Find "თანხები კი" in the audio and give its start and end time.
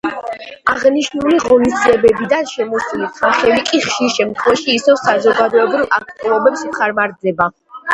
3.19-3.85